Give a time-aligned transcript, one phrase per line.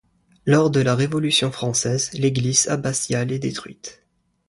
[0.47, 4.01] Lors de la révolution française, l'église abbatiale est détruite.